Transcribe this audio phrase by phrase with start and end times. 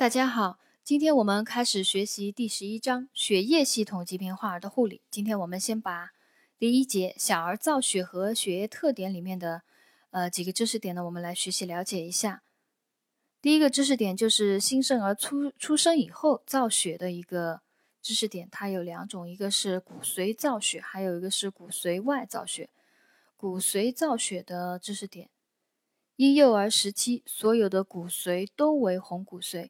[0.00, 5.02] 大家好，今天我们开始学习第十一章血液系统疾病患儿的护理。
[5.10, 6.12] 今天我们先把
[6.58, 9.60] 第一节小儿造血和血液特点里面的
[10.08, 12.42] 呃几个知识点呢，我们来学习了解一下。
[13.42, 17.60] 第一个知识点就是新生儿出出生以后造血的一个
[18.00, 22.70] 知识点，它有两种，一个是骨髓造血，还有一个是骨髓外造血。
[23.36, 25.28] 骨髓造血的知识点，
[26.16, 29.68] 婴幼儿时期所有的骨髓都为红骨髓。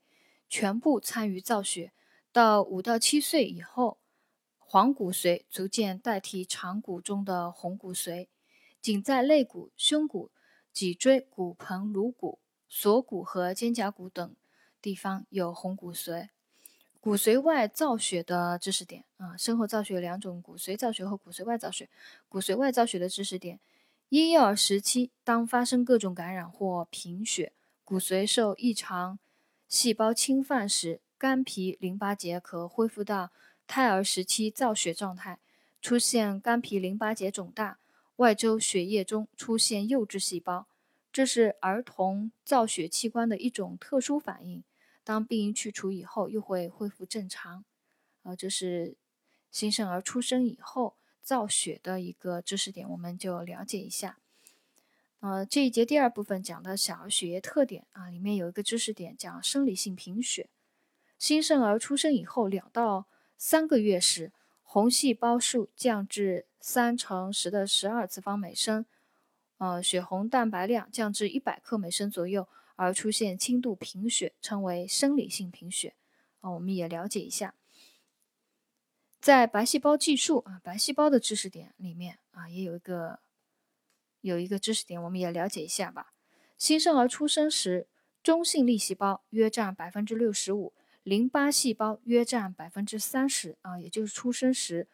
[0.51, 1.93] 全部参与造血，
[2.33, 3.99] 到五到七岁以后，
[4.59, 8.27] 黄骨髓逐渐代替长骨中的红骨髓，
[8.83, 10.33] 仅在肋骨、胸骨、
[10.73, 14.35] 脊椎、骨盆、颅骨、锁骨和肩胛骨等
[14.83, 16.31] 地方有红骨髓。
[16.99, 21.89] 骨髓外造血的知识点啊，身后造血有两种：骨髓造血和骨髓外造血。
[22.29, 23.61] 骨髓外造血的知识点，
[24.09, 27.53] 婴幼儿时期当发生各种感染或贫血，
[27.85, 29.21] 骨髓受异常。
[29.71, 33.31] 细胞侵犯时，肝脾淋巴结可恢复到
[33.69, 35.39] 胎儿时期造血状态，
[35.81, 37.79] 出现肝脾淋巴结肿大，
[38.17, 40.67] 外周血液中出现幼稚细胞，
[41.13, 44.65] 这是儿童造血器官的一种特殊反应。
[45.05, 47.65] 当病因去除以后，又会恢复正常。
[48.25, 48.97] 呃，这是
[49.53, 54.19] 新生儿出生以后造血的一个知识点，我们就了解一下。
[55.21, 60.49] 呃，这一节第二部分讲的小儿血液特点啊，里面有一个知识点讲生理性贫血。
[61.19, 64.33] 新生儿出生以后两到三个月时，
[64.63, 68.87] 红细胞数降至三乘十的十二次方每升，
[69.59, 75.95] 呃，血红蛋白量降至一百克每升左右，而出现轻度贫血，称为生理性贫血。
[76.41, 77.55] 啊，我们也了解一下，
[79.21, 83.21] 在白细胞计数啊，白细胞的知识点里面啊，也有一个。
[84.21, 86.13] 有一个知识点，我们也了解一下吧。
[86.59, 87.89] 新生儿出生时，
[88.23, 94.89] 中性粒细胞约占百分之六十五，淋巴细胞约占百分之三十啊，也就是出生时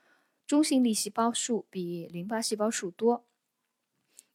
[0.47, 3.25] 中性粒细胞数比淋巴细胞数多。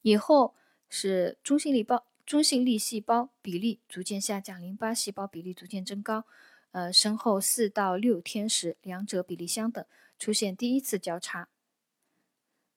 [0.02, 0.56] 以后
[0.90, 6.26] 是中性粒胞中性粒细胞比例逐渐下降，淋巴细胞比例逐渐增高。
[6.72, 9.86] 呃，生后四到六天时，两者比例相等，
[10.18, 11.50] 出现第一次交叉。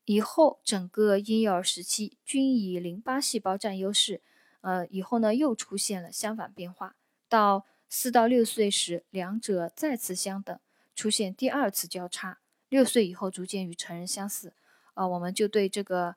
[0.07, 4.21] 以后整个婴幼儿时期均以淋巴细胞占优势，
[4.61, 6.95] 呃，以后呢又出现了相反变化。
[7.27, 10.61] 到四到六岁时，两者再次相等，
[10.95, 12.39] 出现第二次交叉。
[12.69, 14.53] 六岁以后逐渐与成人相似。
[14.93, 16.17] 呃，我们就对这个，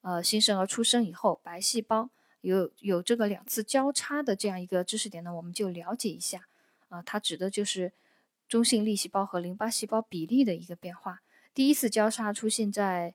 [0.00, 2.10] 呃，新生儿出生以后白细胞
[2.40, 6.48] 有有这个两次交叉的这样一个知识点呢，我们就了解一下。
[6.88, 7.92] 啊，它指的就是
[8.48, 11.22] 中性粒细胞和淋巴细胞比例的一个变化。
[11.54, 13.14] 第一次交叉出现在。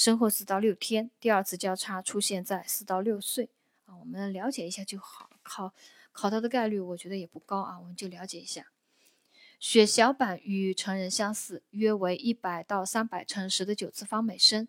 [0.00, 3.50] 生后四到六天，第二次交叉出现在四到六岁
[3.84, 5.28] 啊，我们了解一下就好。
[5.42, 5.74] 考
[6.10, 8.68] 考到的概率我觉得也不高啊，我们就了解一下。
[9.58, 14.66] 血小板与成人相似，约为一百到三百乘十的九次方每升。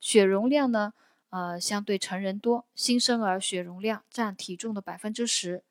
[0.00, 0.94] 血容量呢，
[1.30, 2.66] 呃，相对成人多。
[2.74, 5.62] 新生儿血容量占体重的百分之十，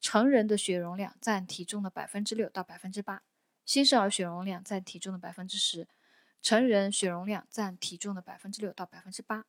[0.00, 3.22] 成人的血容量占体重的百分之六到百分之八。
[3.66, 5.86] 新生儿血容量占体重的百分之十。
[6.46, 9.46] 成人血容量占体重的百分之六到百分之八。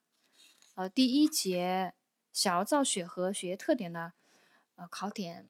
[0.73, 1.93] 呃，第一节
[2.33, 4.13] 小儿造血和血液特点呢，
[4.77, 5.47] 呃，考点，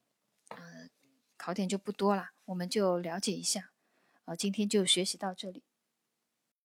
[0.49, 0.89] 呃，
[1.37, 3.71] 考点就不多了，我们就了解一下。
[4.25, 5.63] 呃，今天就学习到这里。